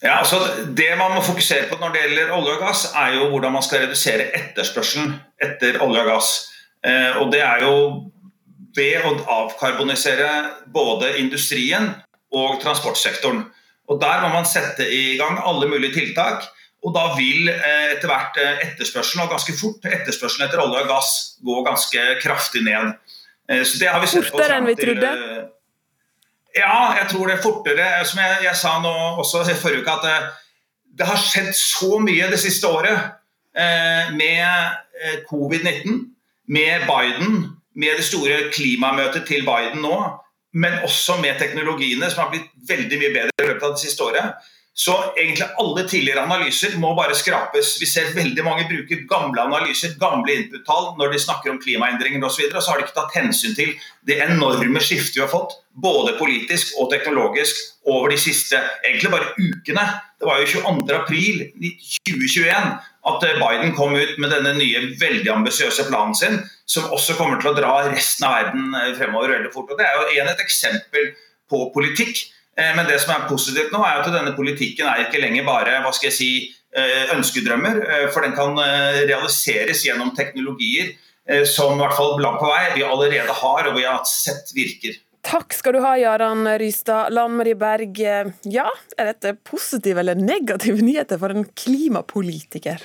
Ja, 0.04 0.18
altså 0.20 0.36
Det 0.76 0.90
man 0.98 1.14
må 1.16 1.20
fokusere 1.24 1.68
på 1.70 1.78
når 1.80 1.92
det 1.92 2.00
gjelder 2.02 2.32
olje 2.36 2.56
og 2.56 2.64
gass, 2.66 2.88
er 2.96 3.14
jo 3.16 3.28
hvordan 3.32 3.54
man 3.56 3.64
skal 3.64 3.86
redusere 3.86 4.26
etterspørselen 4.36 5.14
etter 5.42 5.80
olje 5.84 6.02
og 6.02 6.10
gass. 6.12 6.32
Eh, 6.84 7.16
og 7.20 7.32
Det 7.32 7.40
er 7.40 7.64
jo 7.64 7.76
ved 8.76 9.06
å 9.06 9.14
avkarbonisere 9.38 10.28
både 10.74 11.14
industrien 11.22 11.94
og 12.34 12.60
transportsektoren. 12.62 13.44
Og 13.88 14.00
Der 14.00 14.20
må 14.24 14.28
man 14.32 14.46
sette 14.48 14.86
i 14.88 15.16
gang 15.20 15.40
alle 15.44 15.68
mulige 15.68 15.94
tiltak. 15.94 16.46
Og 16.84 16.92
da 16.92 17.14
vil 17.16 17.48
eh, 17.48 17.94
etter 17.94 18.10
hvert 18.10 18.36
eh, 18.40 18.60
etterspørselen, 18.66 19.24
og 19.24 19.32
ganske 19.32 19.54
fort 19.56 19.86
etterspørselen 19.88 20.46
etter 20.46 20.60
olje 20.60 20.82
og 20.84 20.90
gass, 20.90 21.12
gå 21.40 21.62
ganske 21.64 22.02
kraftig 22.20 22.60
ned. 22.66 22.92
Eh, 23.48 23.62
så 23.64 23.80
det 23.80 23.88
har 23.88 24.02
vi 24.02 24.10
sett 24.12 24.28
Fortere 24.28 24.58
enn 24.60 24.68
vi 24.68 24.76
trodde? 24.76 25.12
Ja, 26.54 26.94
jeg 27.00 27.08
tror 27.10 27.26
det 27.26 27.38
er 27.38 27.42
fortere. 27.42 27.88
Som 28.06 28.20
jeg, 28.22 28.44
jeg 28.46 28.56
sa 28.60 28.76
nå 28.82 28.94
også 29.22 29.42
i 29.48 29.56
forrige 29.58 29.82
uke, 29.82 29.96
at 29.96 30.04
det, 30.06 30.16
det, 31.00 31.08
har 31.08 31.20
skjedd 31.20 31.52
så 31.58 31.98
mye 32.02 32.30
det 32.30 32.40
siste 32.42 32.70
året 32.70 32.94
eh, 33.56 34.12
med 34.14 34.44
eh, 34.44 35.22
covid-19, 35.30 36.02
med 36.54 36.84
Biden, 36.86 37.40
med 37.74 37.98
det 37.98 38.06
store 38.06 38.50
klimamøtet 38.54 39.26
til 39.26 39.42
Biden 39.46 39.82
nå, 39.82 39.96
men 40.54 40.82
også 40.86 41.18
med 41.22 41.38
teknologiene 41.40 42.10
som 42.10 42.24
har 42.24 42.34
blitt 42.34 42.50
veldig 42.68 43.00
mye 43.00 43.14
bedre 43.14 43.42
i 43.42 43.48
løpet 43.48 43.66
av 43.66 43.72
det 43.74 43.84
siste 43.84 44.06
året. 44.06 44.50
Så 44.76 44.94
egentlig 45.14 45.46
alle 45.62 45.84
tidligere 45.86 46.24
analyser 46.26 46.72
må 46.82 46.88
bare 46.98 47.14
skrapes. 47.14 47.76
Vi 47.78 47.86
ser 47.86 48.08
veldig 48.16 48.42
mange 48.42 48.64
bruker 48.66 49.04
gamle 49.10 49.42
analyser, 49.44 49.92
gamle 50.00 50.34
input-tall 50.34 50.96
når 50.98 51.12
de 51.12 51.20
snakker 51.22 51.52
om 51.52 51.60
klimaendringer 51.62 52.24
osv. 52.26 52.48
Så, 52.48 52.58
så 52.58 52.72
har 52.72 52.80
de 52.80 52.84
ikke 52.88 52.96
tatt 52.96 53.14
hensyn 53.14 53.54
til 53.54 53.70
det 54.08 54.16
enorme 54.24 54.80
skiftet 54.82 55.20
vi 55.20 55.22
har 55.22 55.30
fått, 55.30 55.54
både 55.78 56.16
politisk 56.18 56.74
og 56.82 56.90
teknologisk, 56.90 57.54
over 57.86 58.10
de 58.10 58.18
siste 58.18 58.58
egentlig 58.82 59.12
bare 59.12 59.30
ukene. 59.38 59.84
Det 60.18 60.26
var 60.26 60.42
jo 60.42 60.46
22.4.2021 60.56 62.74
at 63.04 63.24
Biden 63.40 63.74
kom 63.76 63.92
ut 63.96 64.18
med 64.18 64.32
denne 64.32 64.54
nye, 64.56 64.86
veldig 65.00 65.30
ambisiøse 65.32 65.88
planen 65.90 66.16
sin, 66.16 66.38
som 66.64 66.92
også 66.94 67.18
kommer 67.18 67.40
til 67.40 67.52
å 67.52 67.56
dra 67.56 67.74
resten 67.90 68.24
av 68.28 68.38
verden 68.38 68.96
fremover 68.96 69.36
veldig 69.36 69.52
fort. 69.52 69.72
Og 69.72 69.78
Det 69.78 69.84
er 69.84 69.98
jo 69.98 70.06
igjen 70.14 70.30
et 70.32 70.40
eksempel 70.40 71.10
på 71.52 71.66
politikk 71.74 72.24
Eh, 72.56 72.74
men 72.76 72.86
det 72.86 73.00
som 73.02 73.14
er 73.14 73.28
positivt 73.30 73.72
nå, 73.74 73.80
er 73.82 74.00
at 74.00 74.10
denne 74.14 74.34
politikken 74.36 74.86
er 74.86 75.06
ikke 75.06 75.22
lenger 75.22 75.46
bare 75.46 75.80
hva 75.82 75.90
skal 75.94 76.10
jeg 76.10 76.18
si, 76.18 76.30
eh, 76.76 77.14
ønskedrømmer. 77.16 77.80
Eh, 77.82 78.06
for 78.14 78.22
den 78.22 78.36
kan 78.36 78.54
realiseres 78.54 79.84
gjennom 79.86 80.14
teknologier 80.16 80.94
som 81.48 81.72
i 81.72 81.80
hvert 81.80 81.96
fall 81.96 82.18
langt 82.20 82.36
på 82.36 82.50
vei 82.50 82.74
vi 82.74 82.82
allerede 82.84 83.32
har 83.32 83.68
og 83.70 83.78
vi 83.78 83.86
har 83.86 84.02
sett 84.04 84.50
virker. 84.52 84.98
Takk 85.24 85.54
skal 85.56 85.72
du 85.72 85.80
ha, 85.80 85.94
Jaran 85.96 86.44
Rystad. 86.60 87.12
Lan 87.16 87.36
Marie 87.38 87.56
Berg, 87.56 87.96
ja, 88.44 88.66
er 88.98 89.08
dette 89.08 89.32
positive 89.48 90.02
eller 90.02 90.18
negative 90.20 90.82
nyheter 90.84 91.20
for 91.20 91.32
en 91.32 91.46
klimapolitiker? 91.56 92.84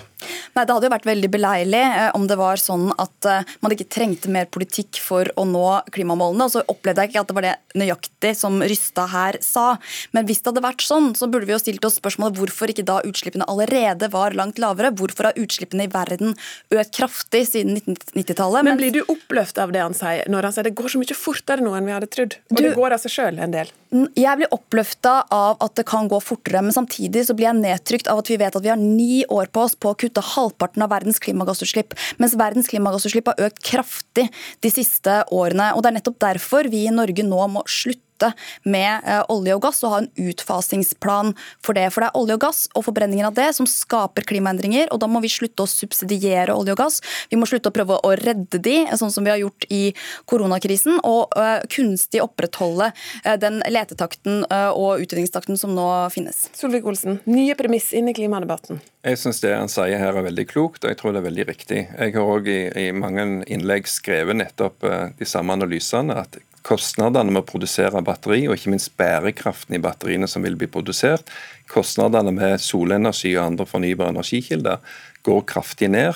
Nei, 0.55 0.63
Det 0.63 0.74
hadde 0.74 0.88
jo 0.88 0.93
vært 0.93 1.08
veldig 1.08 1.29
beleilig 1.31 1.81
eh, 1.84 2.10
om 2.15 2.25
det 2.29 2.38
var 2.39 2.60
sånn 2.60 2.89
at 3.00 3.27
eh, 3.27 3.51
man 3.63 3.75
ikke 3.75 3.89
trengte 3.91 4.31
mer 4.31 4.48
politikk 4.51 5.01
for 5.03 5.27
å 5.39 5.46
nå 5.48 5.65
klimamålene. 5.93 6.48
Og 6.48 6.53
så 6.53 6.63
opplevde 6.72 7.03
jeg 7.03 7.12
ikke 7.12 7.24
at 7.24 7.29
det 7.29 7.38
var 7.38 7.48
det 7.48 7.53
nøyaktig 7.79 8.34
som 8.39 8.58
Rystad 8.63 9.12
her 9.12 9.39
sa. 9.43 9.67
Men 10.15 10.27
hvis 10.29 10.41
det 10.41 10.53
hadde 10.53 10.65
vært 10.65 10.86
sånn, 10.86 11.12
så 11.19 11.27
burde 11.31 11.50
vi 11.50 11.55
jo 11.55 11.62
stilt 11.62 11.86
oss 11.88 12.00
spørsmålet 12.00 12.39
hvorfor 12.39 12.72
ikke 12.72 12.88
da 12.88 13.01
utslippene 13.08 13.48
allerede 13.51 14.12
var 14.15 14.38
langt 14.38 14.62
lavere? 14.63 14.93
Hvorfor 14.96 15.29
har 15.29 15.39
utslippene 15.39 15.89
i 15.89 15.91
verden 15.91 16.36
økt 16.72 16.96
kraftig 16.96 17.46
siden 17.51 17.75
1990-tallet? 17.79 18.67
Men 18.67 18.79
blir 18.79 18.96
du 18.96 19.03
oppløft 19.05 19.60
av 19.60 19.75
det 19.75 19.84
han 19.84 19.98
sier, 19.98 20.24
når 20.31 20.50
han 20.50 20.55
sier 20.58 20.69
det 20.69 20.77
går 20.79 20.96
så 20.96 21.03
mye 21.03 21.19
fortere 21.19 21.63
nå 21.65 21.75
enn 21.75 21.88
vi 21.88 21.96
hadde 21.96 22.12
trodd? 22.12 22.28
Og 22.50 22.57
du, 22.57 22.63
det 22.65 22.74
går 22.77 22.95
av 22.95 23.01
seg 23.03 23.13
sjøl 23.13 23.39
en 23.41 23.53
del? 23.53 23.71
Jeg 24.17 24.38
blir 24.38 24.51
oppløfta 24.53 25.13
av 25.33 25.57
at 25.65 25.74
det 25.79 25.86
kan 25.89 26.09
gå 26.12 26.19
fortere, 26.21 26.62
men 26.65 26.75
samtidig 26.75 27.25
så 27.25 27.36
blir 27.38 27.50
jeg 27.50 27.59
nedtrykt 27.62 28.09
av 28.12 28.21
at 28.21 28.29
vi 28.29 28.38
vet 28.41 28.57
at 28.57 28.65
vi 28.65 28.71
har 28.71 28.79
ni 28.81 29.24
år 29.25 29.50
på 29.53 29.63
oss 29.65 29.74
på 29.74 29.93
å 29.93 29.98
kutte 29.98 30.24
halvparten 30.36 30.86
av 30.86 30.91
verdens 30.93 31.21
klimagassutslipp, 31.24 31.95
mens 32.21 32.38
verdens 32.39 32.69
klimagassutslipp 32.69 33.31
har 33.31 33.50
økt 33.50 33.63
kraftig 33.65 34.27
de 34.62 34.74
siste 34.74 35.24
årene. 35.33 35.71
Og 35.74 35.81
Det 35.81 35.91
er 35.91 35.98
nettopp 35.98 36.21
derfor 36.21 36.69
vi 36.69 36.86
i 36.86 36.93
Norge 36.93 37.25
nå 37.25 37.41
må 37.50 37.65
slutte 37.69 38.08
slutte 38.19 38.33
med 38.63 39.01
eh, 39.05 39.23
olje 39.29 39.55
og 39.55 39.63
gass 39.63 39.83
og 39.83 39.93
ha 39.93 39.99
en 40.03 40.09
utfasingsplan 40.29 41.33
for 41.63 41.73
det. 41.73 41.89
For 41.93 42.03
det 42.03 42.09
er 42.09 42.19
olje 42.19 42.35
og 42.35 42.43
gass 42.43 42.67
og 42.75 42.85
forbrenningen 42.85 43.27
av 43.27 43.35
det 43.35 43.53
som 43.55 43.67
skaper 43.67 44.23
klimaendringer, 44.27 44.91
og 44.91 44.99
da 44.99 45.07
må 45.07 45.21
vi 45.21 45.29
slutte 45.29 45.63
å 45.63 45.69
subsidiere 45.69 46.55
olje 46.55 46.75
og 46.75 46.79
gass. 46.79 47.01
Vi 47.29 47.38
må 47.39 47.47
slutte 47.49 47.69
å 47.69 47.75
prøve 47.75 47.99
å 48.03 48.13
redde 48.19 48.59
de, 48.59 48.85
sånn 48.97 49.11
som 49.11 49.23
vi 49.23 49.31
har 49.31 49.39
gjort 49.39 49.65
i 49.69 49.93
koronakrisen, 50.29 50.99
og 51.03 51.33
uh, 51.38 51.61
kunstig 51.69 52.21
opprettholde 52.23 52.91
den 53.39 53.59
letetakten 53.69 54.43
og 54.49 55.01
utvinningstakten 55.03 55.57
som 55.59 55.71
nå 55.75 55.85
finnes. 56.13 56.47
Solvik-Olsen, 56.57 57.19
nye 57.29 57.55
premiss 57.57 57.91
inn 57.95 58.09
i 58.09 58.15
klimadebatten. 58.15 58.79
Jeg 59.05 59.19
syns 59.21 59.41
det 59.43 59.53
han 59.55 59.71
sier 59.71 60.01
her 60.01 60.17
er 60.17 60.25
veldig 60.25 60.45
klokt, 60.49 60.83
og 60.83 60.91
jeg 60.91 60.99
tror 60.99 61.15
det 61.15 61.21
er 61.21 61.27
veldig 61.29 61.45
riktig. 61.49 61.81
Jeg 61.88 62.15
har 62.15 62.31
òg 62.33 62.49
i, 62.51 62.59
i, 62.83 62.85
mange 62.95 63.25
innlegg 63.51 63.88
skrevet 63.89 64.39
nettopp 64.39 64.85
de 65.19 65.29
samme 65.29 65.55
analysene, 65.55 66.17
at 66.19 66.39
kostnadene 66.69 67.33
med 67.33 67.43
å 67.43 67.49
produsere 67.49 68.01
batteri, 68.05 68.43
og 68.47 68.55
ikke 68.55 68.73
minst 68.73 68.93
bærekraften 68.99 69.77
i 69.77 69.81
batteriene 69.81 70.29
som 70.29 70.45
vil 70.45 70.57
bli 70.59 70.69
produsert, 70.69 71.29
kostnadene 71.71 72.33
med 72.35 72.61
solenergi 72.61 73.33
og 73.38 73.45
andre 73.47 73.69
fornybare 73.69 74.13
energikilder, 74.13 74.83
går 75.25 75.47
kraftig 75.49 75.89
ned. 75.95 76.13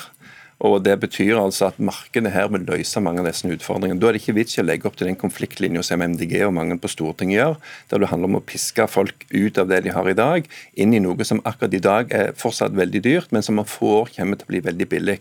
Og 0.64 0.78
Det 0.84 0.94
betyr 1.00 1.36
altså 1.36 1.66
at 1.66 1.80
markedet 1.82 2.30
her 2.32 2.46
vil 2.48 2.62
løse 2.64 3.00
mange 3.02 3.20
av 3.20 3.26
disse 3.26 3.48
utfordringene. 3.50 3.98
Da 4.00 4.08
er 4.08 4.16
det 4.16 4.22
ikke 4.22 4.36
vits 4.38 4.54
i 4.56 4.62
å 4.62 4.64
legge 4.64 4.86
opp 4.88 4.96
til 4.96 5.10
den 5.10 5.18
konfliktlinja 5.18 5.82
som 5.84 6.00
MDG 6.00 6.38
og 6.46 6.54
mange 6.56 6.78
på 6.80 6.88
Stortinget 6.88 7.36
gjør, 7.36 7.58
der 7.90 8.00
det 8.00 8.10
handler 8.12 8.30
om 8.30 8.38
å 8.38 8.44
piske 8.46 8.86
folk 8.88 9.26
ut 9.34 9.58
av 9.60 9.68
det 9.68 9.82
de 9.84 9.92
har 9.92 10.08
i 10.08 10.16
dag, 10.16 10.48
inn 10.78 10.94
i 10.94 11.02
noe 11.02 11.26
som 11.26 11.42
akkurat 11.44 11.74
i 11.74 11.82
dag 11.84 12.14
er 12.14 12.32
fortsatt 12.38 12.76
veldig 12.78 13.02
dyrt, 13.04 13.34
men 13.34 13.44
som 13.44 13.58
man 13.58 13.68
får 13.68 13.98
år 13.98 14.14
kommer 14.16 14.40
til 14.40 14.46
å 14.48 14.54
bli 14.54 14.62
veldig 14.70 14.88
billig. 14.94 15.20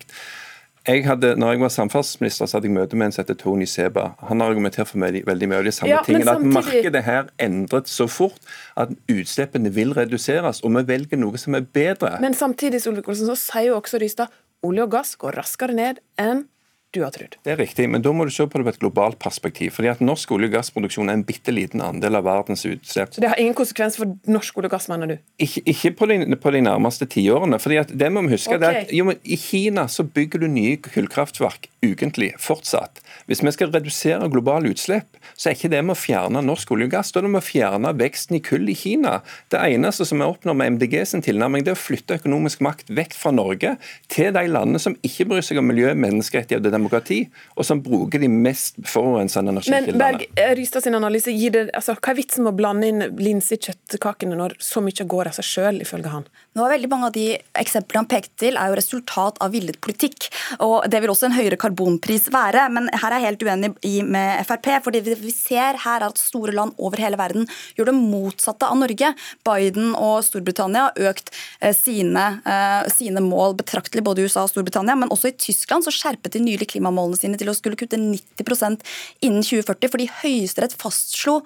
Jeg 0.84 1.06
hadde, 1.08 1.36
når 1.40 1.54
jeg 1.54 1.60
var 1.62 1.72
samferdselsminister, 1.72 2.46
så 2.46 2.58
hadde 2.58 2.68
jeg 2.68 2.76
møte 2.76 2.98
med 3.00 3.08
en 3.08 3.14
som 3.16 3.24
heter 3.24 3.38
Tony 3.40 3.66
Seba. 3.70 4.10
Han 4.28 4.44
har 4.44 4.52
argumentert 4.52 4.90
for 4.90 5.00
meg 5.00 5.22
veldig 5.24 5.48
mye 5.48 5.62
av 5.62 5.68
de 5.70 5.72
samme 5.72 5.92
ja, 5.94 6.02
tingene. 6.04 6.28
Samtidig... 6.28 6.50
At 6.52 6.58
markedet 6.58 7.04
her 7.06 7.30
endret 7.46 7.92
så 7.92 8.08
fort 8.12 8.52
at 8.76 8.92
utslippene 9.12 9.72
vil 9.72 9.96
reduseres, 9.96 10.60
og 10.60 10.76
vi 10.76 10.84
velger 10.92 11.22
noe 11.22 11.40
som 11.40 11.56
er 11.56 11.64
bedre. 11.64 12.18
Men 12.24 12.36
samtidig 12.36 12.84
Solvik-Olsen, 12.84 13.32
så 13.32 13.38
sier 13.40 13.70
jo 13.72 13.78
også 13.80 14.02
Rystad 14.04 14.36
olje 14.64 14.84
og 14.84 14.92
gass 14.92 15.16
går 15.20 15.40
raskere 15.40 15.76
ned 15.76 16.04
enn 16.20 16.46
du 16.94 17.02
har 17.02 17.14
trodd. 17.14 17.36
Det 17.42 17.56
er 17.56 17.58
riktig, 17.58 17.88
men 17.90 18.04
da 18.06 18.12
må 18.14 18.28
du 18.28 18.32
se 18.34 18.46
på 18.46 18.60
det 18.60 18.68
på 18.68 18.74
et 18.76 18.82
globalt 18.84 19.18
perspektiv. 19.22 19.72
fordi 19.74 19.90
at 19.90 20.02
Norsk 20.02 20.32
olje- 20.32 20.50
og 20.52 20.54
gassproduksjon 20.58 21.10
er 21.10 21.18
en 21.18 21.26
bitte 21.26 21.52
liten 21.52 21.82
andel 21.82 22.20
av 22.20 22.26
verdens 22.28 22.66
utslipp. 22.70 23.14
Så 23.16 23.22
det 23.22 23.30
har 23.32 23.40
ingen 23.42 23.58
konsekvens 23.58 23.98
for 23.98 24.14
norsk 24.30 24.58
olje 24.58 24.70
og 24.70 24.76
gass, 24.76 24.88
mener 24.92 25.08
du? 25.08 25.18
Ikke, 25.42 25.64
ikke 25.66 25.92
på, 25.98 26.10
de, 26.12 26.36
på, 26.36 26.52
de, 26.54 26.62
nærmeste 26.62 27.08
tiårene. 27.10 27.60
fordi 27.60 27.80
at 27.82 27.94
det 27.98 28.12
må 28.14 28.22
vi 28.28 28.36
huske 28.36 28.56
okay. 28.56 28.84
at 28.84 28.94
jo, 28.94 29.10
I 29.10 29.38
Kina 29.38 29.88
så 29.88 30.04
bygger 30.04 30.46
du 30.46 30.48
nye 30.48 30.78
kullkraftverk 30.78 31.70
ukentlig, 31.84 32.34
fortsatt. 32.40 33.02
Hvis 33.28 33.44
vi 33.44 33.52
skal 33.52 33.72
redusere 33.74 34.30
globale 34.32 34.72
utslipp, 34.72 35.18
så 35.36 35.50
er 35.50 35.58
ikke 35.58 35.72
det 35.74 35.82
med 35.84 35.96
å 35.96 36.00
fjerne 36.00 36.44
norsk 36.46 36.72
olje 36.76 36.88
og 36.88 36.94
gass. 36.94 37.12
Da 37.12 37.20
er 37.20 37.28
det 37.28 37.34
med 37.34 37.42
å 37.42 37.46
fjerne 37.46 37.94
veksten 38.00 38.38
i 38.38 38.42
kull 38.44 38.70
i 38.72 38.78
Kina. 38.78 39.18
Det 39.52 39.60
eneste 39.60 40.08
som 40.08 40.22
vi 40.22 40.28
oppnår 40.28 40.58
med 40.60 40.78
MDG 40.78 40.96
sin 41.10 41.26
tilnærming, 41.26 41.66
det 41.66 41.74
er 41.74 41.80
å 41.80 41.84
flytte 41.84 42.20
økonomisk 42.22 42.64
makt 42.64 42.94
vekk 42.94 43.18
fra 43.18 43.34
Norge 43.36 43.76
til 44.14 44.32
de 44.36 44.46
landene 44.48 44.82
som 44.82 44.96
ikke 45.06 45.28
bryr 45.32 45.46
seg 45.46 45.60
om 45.60 45.68
miljø, 45.68 45.92
menneskerettigheter 45.98 46.74
demokrati, 46.84 47.20
og 47.58 47.68
som 47.68 47.82
bruker 47.84 48.22
de 48.22 48.30
mest 48.30 48.78
forurensende 48.86 49.56
energikildene. 49.56 49.98
Men 49.98 50.04
Berg 50.04 50.58
Rystad 50.60 50.86
sin 50.86 50.98
analyse, 51.00 51.34
det, 51.54 51.70
altså, 51.74 51.96
hva 51.98 52.14
er 52.14 52.20
vitsen 52.20 52.46
med 52.46 52.54
å 52.54 52.58
blande 52.60 52.90
inn 52.90 53.08
lins 53.20 53.52
i 53.56 53.60
kjøttkakene 53.60 54.38
når 54.38 54.58
så 54.64 54.84
mye 54.84 55.08
går 55.16 55.32
av 55.32 55.38
seg 55.40 55.50
sjøl, 55.50 55.82
ifølge 55.86 56.14
han? 56.14 56.28
Nå 56.54 56.66
er 56.66 56.76
veldig 56.76 56.90
Mange 56.94 57.08
av 57.10 57.16
de 57.16 57.30
eksemplene 57.58 58.04
han 58.04 58.10
pekte 58.12 58.36
til, 58.44 58.58
er 58.60 58.70
jo 58.70 58.78
resultat 58.78 59.40
av 59.42 59.50
villet 59.56 59.80
politikk. 59.82 60.28
og 60.62 60.86
Det 60.92 61.00
vil 61.02 61.10
også 61.10 61.26
en 61.26 61.34
høyere 61.34 61.58
karbonpris 61.58 62.28
være. 62.34 62.68
Men 62.70 62.90
her 62.94 63.16
er 63.16 63.24
jeg 63.24 63.32
helt 63.32 63.46
uenig 63.48 63.72
i 63.90 63.94
med 64.06 64.44
Frp. 64.46 64.70
fordi 64.86 65.02
vi 65.02 65.34
ser 65.34 65.80
her 65.82 66.06
at 66.06 66.22
store 66.22 66.54
land 66.54 66.76
over 66.78 67.02
hele 67.02 67.18
verden 67.18 67.48
gjør 67.74 67.90
det 67.90 67.96
motsatte 67.98 68.70
av 68.70 68.78
Norge. 68.78 69.10
Biden 69.48 69.96
og 69.98 70.22
Storbritannia 70.28 70.92
har 70.92 71.10
økt 71.14 71.34
eh, 71.62 71.74
sine, 71.74 72.26
eh, 72.46 72.86
sine 72.94 73.24
mål 73.26 73.58
betraktelig, 73.64 74.06
både 74.06 74.22
i 74.22 74.30
USA 74.30 74.46
og 74.46 74.54
Storbritannia. 74.54 74.96
Men 75.00 75.10
også 75.10 75.32
i 75.32 75.38
Tyskland 75.48 75.88
så 75.88 75.94
skjerpet 75.96 76.38
de 76.38 76.44
nylig 76.46 76.70
klimamålene 76.74 77.20
sine 77.20 77.40
til 77.40 77.52
å 77.52 77.56
skulle 77.58 77.78
kutte 77.80 78.00
90% 78.02 78.84
innen 79.24 79.46
2040, 79.46 79.92
fordi 79.94 80.10
Høyesterett 80.22 80.76
fastslo 80.82 81.40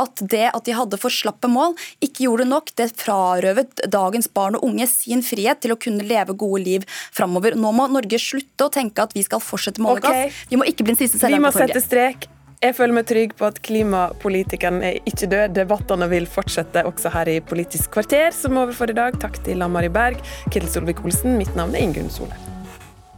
at 0.00 0.22
det 0.22 0.46
at 0.52 0.64
de 0.68 0.76
hadde 0.76 1.00
for 1.00 1.12
slappe 1.14 1.48
mål, 1.50 1.74
ikke 2.04 2.26
gjorde 2.28 2.48
nok. 2.50 2.70
Det 2.78 2.90
frarøvet 3.00 3.86
dagens 3.90 4.28
barn 4.34 4.58
og 4.58 4.66
unge 4.68 4.86
sin 4.90 5.24
frihet 5.24 5.60
til 5.64 5.74
å 5.74 5.80
kunne 5.80 6.04
leve 6.06 6.36
gode 6.36 6.62
liv 6.64 6.86
framover. 7.14 7.56
Nå 7.58 7.72
må 7.74 7.88
Norge 7.90 8.20
slutte 8.20 8.68
å 8.68 8.72
tenke 8.72 9.02
at 9.04 9.14
vi 9.16 9.24
skal 9.26 9.42
fortsette 9.42 9.80
med 9.82 9.96
olje 9.96 10.04
og 10.04 10.04
Ok. 10.04 10.12
gass. 10.28 10.44
Vi 10.50 10.56
må 10.60 10.64
ikke 10.68 10.84
bli 10.84 10.94
den 10.94 11.00
siste 11.02 11.18
Vi 11.18 11.26
selgeren 11.26 11.42
må 11.42 11.52
på 11.52 11.58
torget. 11.60 11.74
sette 11.74 11.88
strek. 11.88 12.28
Jeg 12.64 12.74
føler 12.78 12.94
meg 12.96 13.04
trygg 13.06 13.34
på 13.36 13.44
at 13.44 13.58
klimapolitikeren 13.66 14.78
er 14.82 14.94
ikke 15.04 15.28
død. 15.28 15.52
Debattene 15.58 16.08
vil 16.08 16.24
fortsette 16.30 16.84
også 16.88 17.12
her 17.12 17.28
i 17.28 17.40
Politisk 17.44 17.90
kvarter, 17.92 18.32
som 18.32 18.56
er 18.56 18.62
over 18.64 18.72
for 18.72 18.88
i 18.88 18.96
dag. 18.96 19.18
Takk 19.20 19.42
til 19.44 19.60
Ann-Mari 19.60 19.92
Berg, 19.92 20.22
Ketil 20.50 20.70
Solvik-Olsen. 20.72 21.36
Mitt 21.36 21.54
navn 21.56 21.74
er 21.76 21.84
Ingunn 21.84 22.08
Solheim. 22.10 22.53